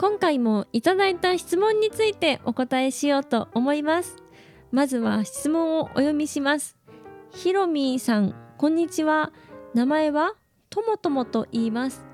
[0.00, 4.16] 今回もいただいた質問についてお答えしようと思います。
[4.72, 6.78] まずは質問をお読みします。
[7.32, 9.30] ひろみーさんこんにちは。
[9.74, 10.32] 名前は？
[10.70, 12.06] ともともと言います。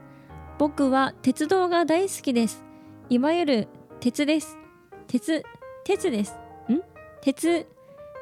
[0.59, 2.65] 僕は鉄道が大好きです。
[3.09, 3.69] いわゆる
[4.01, 4.59] 鉄です。
[5.07, 5.45] 鉄
[5.85, 6.35] 鉄です。
[6.69, 6.83] ん？
[7.21, 7.69] 鉄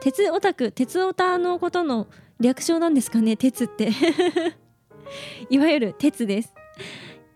[0.02, 2.06] 鉄オタク鉄オタのことの
[2.38, 3.38] 略称なんですかね？
[3.38, 3.88] 鉄って。
[5.48, 6.52] いわゆる鉄です。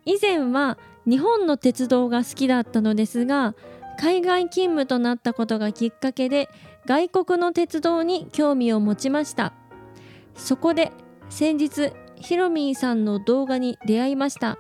[0.04, 0.76] 以前は
[1.08, 3.54] 日本の鉄道が好きだったのですが
[3.98, 6.50] 海外勤務となったことがきっかけで
[6.86, 9.54] 外国の鉄道に興味を持ちました。
[10.37, 10.92] そこで
[11.30, 14.59] 先日ヒロミーさんの動画に出会いました。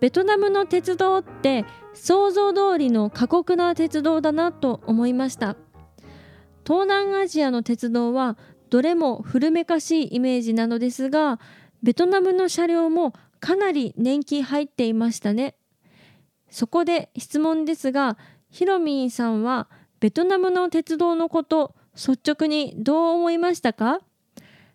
[0.00, 5.56] ベトナムの鉄道って想像通りの過酷な鉄道だなと思いました。
[6.66, 8.36] 東南アジアの鉄道は
[8.68, 11.40] どれも古めかしいイメージなのですが
[11.82, 15.56] ベトナムの車両もかなり年季入っていましたね。
[16.50, 18.18] そこで質問ですが
[18.50, 19.68] ヒロミンさんは
[20.00, 24.00] ベトナムの鉄道のこと率直にどう思いましたか？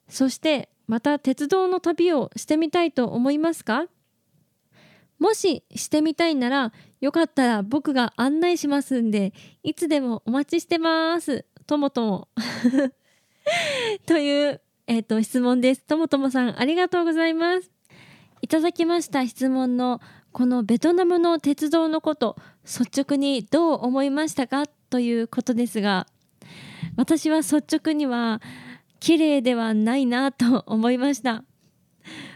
[0.08, 3.88] そしてまた鉄道の旅をしてみたいと思いますか？
[5.18, 11.46] もししてみたいならよかったら僕が案内しますんでいつでもお待ちしてます。
[11.66, 12.28] ともとも
[14.06, 15.84] という、えーと、質問です。
[15.84, 17.72] ともともさんありがとうございます。
[18.42, 26.08] いただきました質問のこのベトナムの鉄道のこと率直にどう思いましたかということですが
[26.98, 28.42] 私は率直には
[29.00, 31.44] 綺麗ではないなと思いました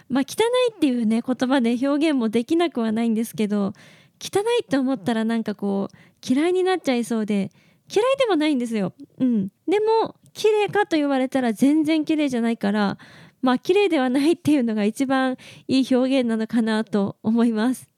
[0.09, 3.73] まあ汚いっていうね言葉で表現もできなくはないんですけど
[4.21, 5.95] 汚いって思ったらなんかこう
[6.27, 7.51] 嫌いになっちゃいそうで
[7.93, 8.93] 嫌いでもないんですよ。
[9.17, 12.97] うん、でも綺麗かと言われたら全然綺麗じゃないから
[13.41, 17.89] まあ綺麗ではないっていうのが一番いい表現なのかなと思います。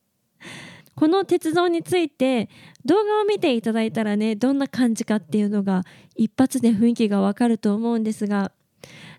[0.96, 2.50] この鉄道について
[2.86, 5.84] 動画を見ていただいたらねどんな感じかっていうのが
[6.16, 8.52] 一発で雰囲気がわかると思うんですが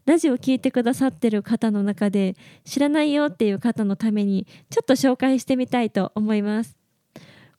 [0.04, 6.76] ラジオを聴いてくださってる方の中で知らないよっていう方のためにちょっと紹介してみたいと思います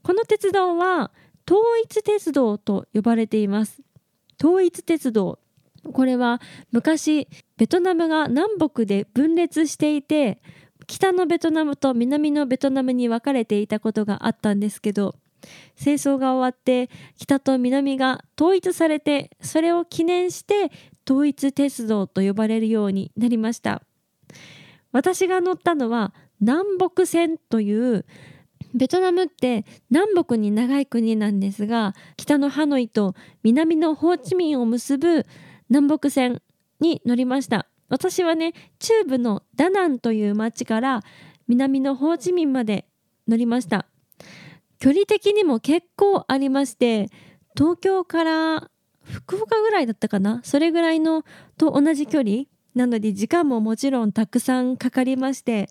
[0.03, 1.11] この鉄道は
[1.47, 3.81] 統一鉄道と呼ばれています
[4.41, 5.39] 統一鉄道
[5.91, 7.27] これは昔
[7.57, 10.41] ベトナムが南北で分裂していて
[10.87, 15.15] 北のベトナムと南のベトナムに分かれていたことがあったんですけど
[15.75, 20.71] 戦争が終わって北と南が統一されてそれを記念して
[21.05, 23.81] 統一鉄道と呼ばれるようになりました。
[24.93, 28.05] 私が乗ったのは南北線という
[28.73, 35.25] ベトナムって南北に長い国なんですが北のハノイと南のホーチミンを結ぶ
[35.73, 36.39] 南北線
[36.79, 37.65] に乗りました。
[37.89, 41.01] 私はね中部のダナンという町から
[41.47, 42.85] 南のホーチミンまで
[43.27, 43.87] 乗りました。
[44.77, 47.09] 距離的にも結構ありまして
[47.57, 48.69] 東京から
[49.01, 50.41] 福岡ぐらいだったかな？
[50.43, 51.23] それぐらいの
[51.57, 52.43] と同じ距離
[52.75, 55.69] なので時間ももちろんたくさんかかりまして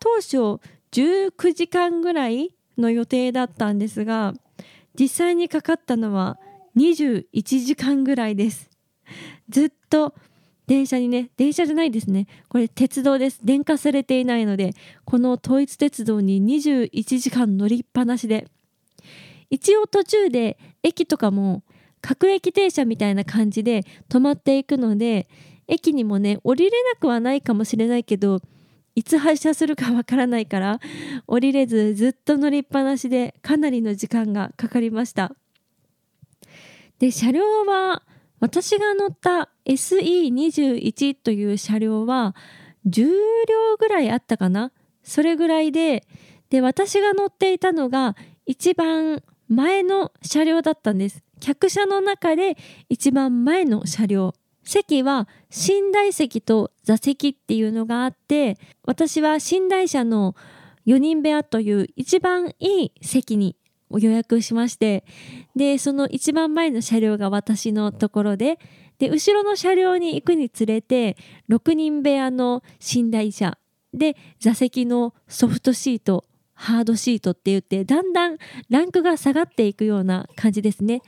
[0.00, 0.60] 当初
[0.92, 4.32] 19時間ぐらいの予定だったんですが
[4.98, 6.38] 実際にかかったのは
[6.78, 8.70] 21時間ぐらいです。
[9.48, 10.14] ずっと
[10.66, 12.26] 電車にね電車じゃないですね。
[12.48, 13.40] これ鉄道です。
[13.44, 14.74] 電化されていないので
[15.04, 18.48] この統一鉄道に21時間乗りっぱなしで。
[19.48, 21.62] 一応途中で駅とかも
[22.00, 25.28] 各駅停車みたいな感じで止まっていくので
[25.68, 28.40] 駅にもね降りれなくはないかもしれないけど
[28.94, 30.80] いつ発車するかわからないから
[31.26, 35.34] 降りれずずっと乗りっぱなしでかなりの時間がかかりました。
[36.98, 38.02] で車両は
[38.40, 42.34] 私が乗った SE21 という車両は
[42.86, 44.72] 10両ぐらいあったかな？
[45.02, 46.04] それぐらいで
[46.50, 51.22] で私が乗っていたのが一番前の車両だったんです。
[51.40, 52.56] 客車の中で
[52.88, 54.34] 一番前の車両。
[54.64, 60.34] 席は寝台席と座席っていうのがあって私は寝台車の
[60.86, 63.56] 4人部屋という一番いい席に
[63.90, 65.04] 予約しまして
[65.54, 68.58] でその一番前の車両が私のところで
[68.98, 71.16] で後ろの車両に行くにつれて
[71.50, 72.62] 6人部屋の
[72.94, 73.58] 寝台車
[73.92, 76.24] で座席のソフトシート
[76.54, 78.38] ハードシートって言ってだんだん
[78.70, 81.02] ランクが下がっていくような感じですね。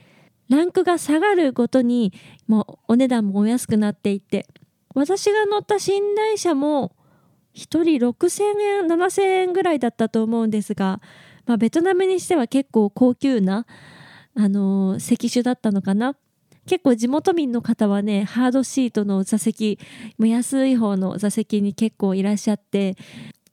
[0.50, 2.12] ランクが下がるごとに
[2.46, 4.46] もうお値段もお安くなっていって
[4.94, 6.96] 私が乗った寝台車も
[7.54, 11.00] 1人6000円7000円ぐらいだったと思うんですが、
[11.48, 13.66] まあ、ベトナムにしては結構高級な、
[14.36, 16.14] あのー、席種だったのかな。
[16.66, 19.78] 結構地元民の方はねハードシートの座席
[20.18, 22.98] も安い方の座席に結構いらっしゃって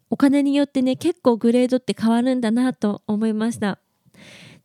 [0.09, 3.79] お金によってね結構グレードって変わるんだなと思いました。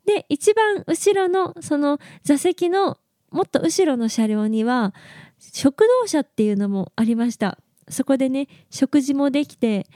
[0.05, 2.99] で一番後ろのその座席の
[3.31, 4.93] もっと後ろの車両には
[5.38, 7.56] 食堂車っていうのもありました。
[7.88, 9.87] そこでね食事もできて、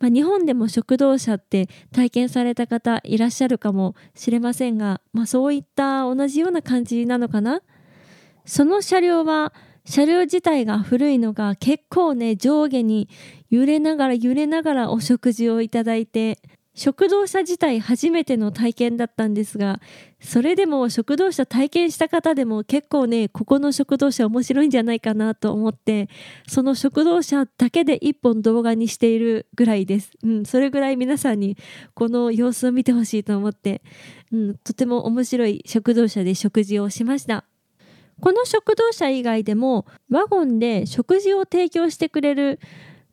[0.00, 7.60] まあ、日本でも食堂車って体験された方いらっしゃるかもしれませんが、まあ、そういった同じような感じなのかな？
[8.44, 9.54] その車両は
[9.86, 13.08] 車両自体が古いのが結構ね上下に
[13.50, 16.38] 揺れながら揺れながらお食事をいただいて
[16.74, 19.80] 食堂車自体初めての体験だったんですが
[20.20, 26.08] それでも食堂車体験した方でも結構ねここの食堂車面白いんじゃないかなと思って
[26.48, 31.56] その食堂車だけで一本動画にしているぐらいです、うん、それぐらい皆さんに
[31.94, 33.82] この様子を見てほしいと思って、
[34.32, 37.44] うん、とても面白い食堂車で食事をしました。
[38.20, 42.60] この食堂車以外でもワゴンで食事を提供してくれる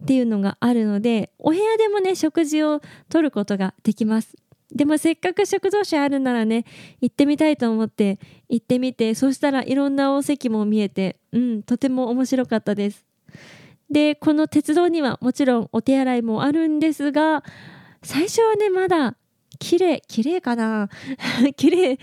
[0.01, 4.35] っていうのがあるのでお部屋でもね食事をとることができます。
[4.73, 6.63] でもせっかく食堂車あるならね
[7.01, 13.05] 行ってみたいと思って行ってみてそしたらいろんなお席も見えてうんとても面白かったです。
[13.89, 17.43] でこの鉄道にはもちろんお手洗いもあるんですが
[18.01, 19.17] 最初はねまだ
[19.59, 20.89] 綺麗綺麗かな？
[21.57, 21.99] 綺麗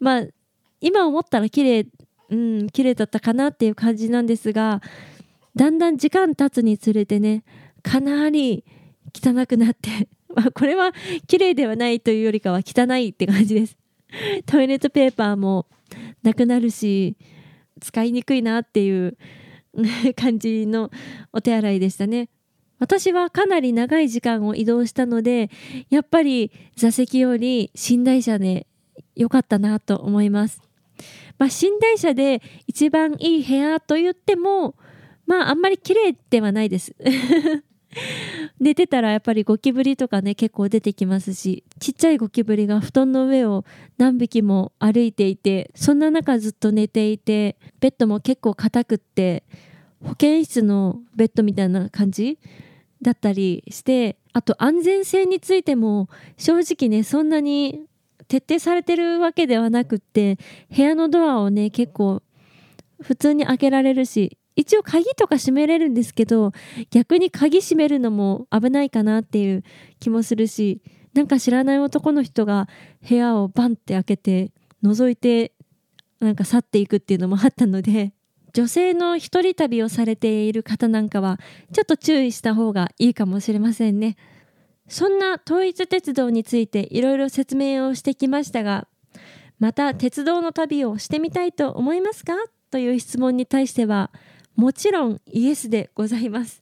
[0.00, 0.22] まあ
[0.80, 1.86] 今思ったら綺麗
[2.30, 4.82] うん綺麗だったかなっていう感じなんですが
[5.58, 7.42] だんだん時間経つにつれてね
[7.82, 8.64] かなり
[9.12, 10.92] 汚くなって まこれは
[11.26, 13.76] 綺麗ではないというよりかは汚いって感じです。
[14.46, 15.66] トイレットペーパーも
[16.22, 17.16] なくなるし
[17.80, 19.16] 使いにくいなっていう
[20.14, 20.92] 感じの
[21.32, 22.28] お手洗いでしたね。
[22.78, 25.50] 私はかなり長い時間を移動したので
[25.90, 28.68] やっぱり座席より寝台車で
[29.16, 30.62] 良かったなと思います。
[31.36, 34.76] まあ、寝台車で一番いい部屋と言っても
[35.28, 36.96] まああんまり綺麗ではないです。
[38.58, 43.64] 寝てたらやっぱりゴキブリとかね結構出てきますしちっちゃいゴキブリが布団の上を
[43.98, 49.44] 何匹も歩いていてそんな中ずっと寝ていてベッドも結構硬くって
[50.04, 52.38] 保健室のベッドみたいな感じ
[53.00, 57.86] だったりしてあと安全性についても正直ねそんなに
[58.28, 60.38] 徹底されてるわけではなくって
[60.74, 62.22] 部屋のドアをね結構
[63.00, 66.50] 普通に開けられるし一応鍵とか閉めれるんですけど
[66.90, 69.62] 逆に鍵閉めるのも危ないかなっていう
[70.00, 70.82] 気もするし
[71.14, 72.68] なんか知らない男の人が
[73.08, 74.50] 部屋をバンって開けて
[74.82, 75.52] 覗いて
[76.18, 78.12] なんか去っていくっていうのもあったので
[78.52, 81.38] 女性の一人旅をされている方なんかは
[81.72, 84.16] ちょっと注意した方がいいかもしれませんね。
[84.88, 88.88] そんな統一鉄道についていろいろ説明をしてきましたが
[89.60, 92.32] また鉄道の旅をしてみたいと思いますか？
[92.70, 94.10] という質問に対しては
[94.58, 96.60] もちろんイエスでございます。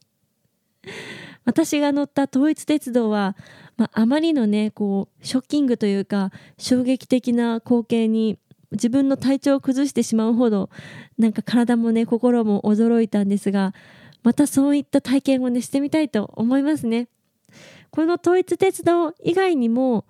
[1.47, 3.37] 私が乗った統一鉄道は、
[3.79, 8.39] まあ、まりのねこうショッキングというか衝撃的な光景に
[8.71, 10.69] 自分の体調を崩してしまうほど
[11.17, 13.73] なんか体もね心も驚いたんですが
[14.23, 17.09] またそういった体験をねしてみたいと思いますね。
[17.91, 20.05] この統一鉄道以外にも、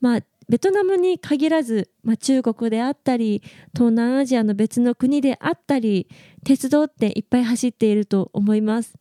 [0.00, 3.42] まあ、ベトナムに限らず、まあ、中国であったり
[3.74, 6.08] 東南アジアの別の国であったり
[6.44, 8.94] 鉄道っていっぱい走っていると思います。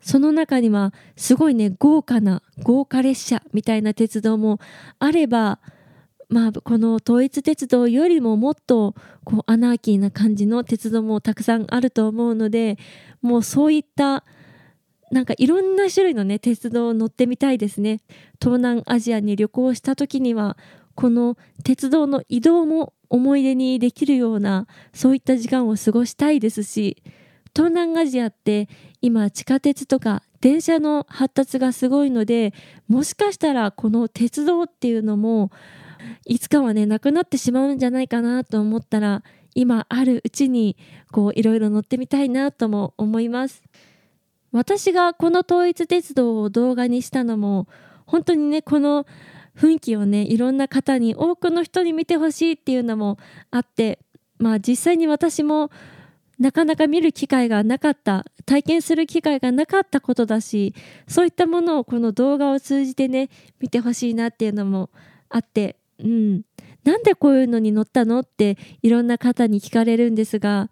[0.00, 4.60] その中にはすごいね豪華な豪華列車みたいな鉄道も
[5.00, 5.58] あれば
[6.28, 8.94] まあこの統一鉄道よりももっと
[9.24, 12.78] こうアナーキーな感じの鉄道もたくさんあると思うので
[13.22, 14.24] もうそういった
[15.10, 18.00] なんかいろんな種類のね鉄道を乗ってみたいですね
[18.40, 20.56] 東南アジアに旅行した時には
[20.94, 27.02] この鉄道の移動も思い出にできるようなそういった時間を過ごしたいですし
[27.54, 28.68] 東南アジアって
[29.00, 32.52] 今地下鉄とか電車の発達がすごいので
[32.88, 35.50] もしかしたらこの鉄道っていうのも
[36.26, 39.22] いつかはねなくなってしまうんじゃないかなと思ったら
[39.54, 40.76] 今あるうちに
[41.10, 43.62] こういろいろ乗ってみたいなとも思います。
[44.52, 47.66] 私がこの統一鉄道を動画にしたのも
[48.06, 49.06] 本当にねこの
[49.56, 53.18] 雰囲気をねいろんな方に多くの人に見てほしいっていうのも
[53.50, 53.98] あって
[54.38, 55.70] まあ実際に私も
[56.38, 60.74] なかなか見る機会がなかった体験する機会がなかったことだし
[61.08, 63.28] そういったものをこの動画を通じてね
[63.60, 64.90] 見てほしいなっていうのも
[65.28, 66.42] あってうん。
[66.84, 70.70] なんでこういうのに乗ったのっていろんな方に聞かれるんですが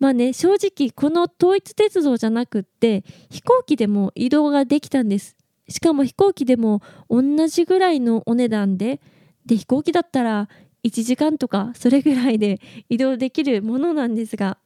[0.00, 5.36] まあね正直この統一鉄道じゃなくって飛行機でも移動ができたんです。
[5.68, 9.00] しかも飛行機でも同じぐらいのお値段で
[9.46, 10.48] で飛行機だったら
[10.82, 14.58] 1時間とかそれぐらいで移動できるものなんですが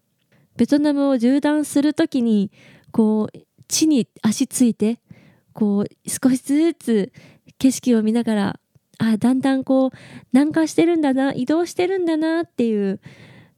[0.56, 2.50] ベトナムを縦断する時に
[2.92, 3.38] こう
[3.68, 5.00] 地に足ついて
[5.52, 7.12] こう少しずつ
[7.58, 8.60] 景色を見ながら
[8.98, 9.90] あだんだんこう
[10.32, 13.00] 南下してるんだな移動してるんだなっていう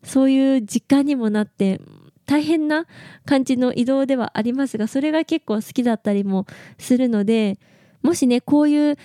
[0.07, 1.81] そういう実感にもなって
[2.27, 2.87] 大変な
[3.25, 6.47] 感じの移動ではありますがそれが結構好きだったりも
[6.79, 7.59] するので
[8.03, 8.97] もしねこういう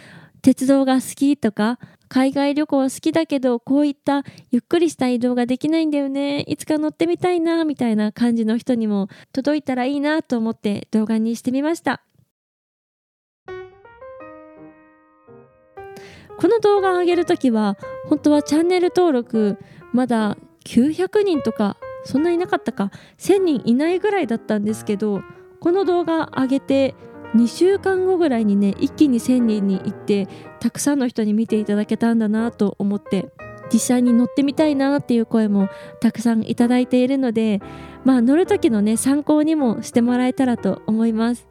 [0.42, 12.04] 鉄道が好きとか海外旅行好きだけどこういったゆっくりした移動ができないんだよねいつか乗ってみたいなみたいな感じの人にも届いたらいいなと思って動画にしてみました。
[16.38, 17.78] この動画を上げるときは
[18.10, 19.60] 本当はチャンネル登録
[19.94, 25.22] まだ900人とかそんなになかったか1000人いないぐらいだったんですけど
[25.60, 26.96] この動画上げて
[27.36, 30.28] 2週間後ぐらいにね一気に1000人に行って
[30.60, 33.30] たくさんの人に見ていただけたんだなと思って
[33.72, 35.70] 実際に乗ってみたいなっていう声も
[36.02, 37.62] たくさんいただいているので
[38.04, 41.48] まあ乗る時のね参考にもしてもらえたらと思います。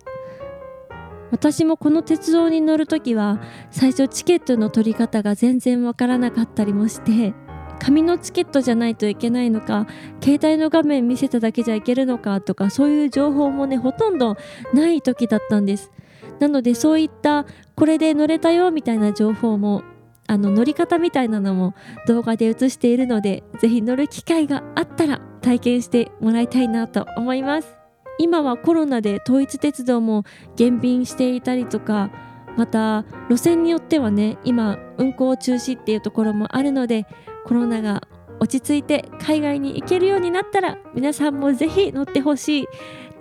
[1.31, 3.41] 私もこの鉄道に乗る時は
[3.71, 7.35] 最初チケットの取り方が全然わからなかったりもして
[7.81, 9.87] 紙のチケットじゃないといけないのか
[10.23, 14.37] 携帯の画面見せただけじゃいけるのかとかそういう情報もねほとんど
[14.73, 15.91] ない時だったんです。
[16.39, 17.45] なのでそういった
[17.75, 19.83] これで乗れたよみたいな情報も
[20.27, 21.75] あの乗り方みたいなのも
[22.07, 27.77] 動画で映しているので是非乗る機会があったら体験してもらいたいなと思います。
[28.19, 32.11] 今はコロナで統一鉄道も減便していたりとか
[32.57, 37.07] また路線によってはね今運行中止っていうところもあるので
[37.45, 38.07] コロナが
[38.41, 42.69] 落ち着いて海外に行けるようになったら皆さんもぜひ乗ってほしい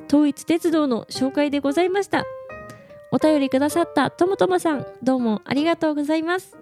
[0.08, 2.26] 統一鉄道の紹介でございました。
[3.12, 6.58] お便りくださったともともさんどうもありがとうございます。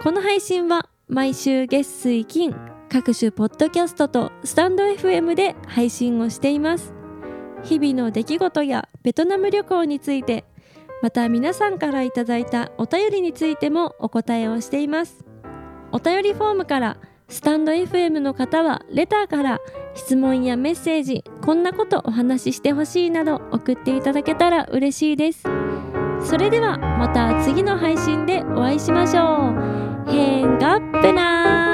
[0.00, 2.54] この配信は毎週月水金
[2.90, 6.92] 各種ポッドキャストとスタンド FM で配信をしています。
[7.62, 10.44] 日々の出来事やベトナム旅行について
[11.02, 15.23] また皆さんからいただいたお便りについてもお答えをしています。
[15.94, 16.96] お便りフォームから
[17.28, 19.60] スタンド FM の方はレターから
[19.94, 25.44] 質問やメッセージこんなことお話ししてほしいなど送っていただけたら嬉しいです。
[26.20, 29.52] それではまた次の配信でお会いしましょ
[30.08, 30.10] う。
[30.10, 31.73] 変がっぺな